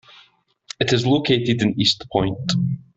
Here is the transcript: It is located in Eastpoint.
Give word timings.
It 0.79 0.93
is 0.93 1.05
located 1.05 1.61
in 1.61 1.75
Eastpoint. 1.79 2.53